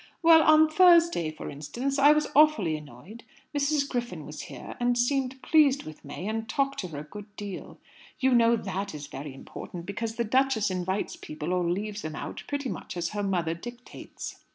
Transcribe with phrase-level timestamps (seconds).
[0.23, 3.23] "Well, on Thursday, for instance, I was awfully annoyed.
[3.55, 3.87] Mrs.
[3.87, 7.77] Griffin was here, and seemed pleased with May, and talked to her a good deal.
[8.19, 12.41] You know that is very important, because the duchess invites people or leaves them out
[12.47, 14.39] pretty much as her mother dictates.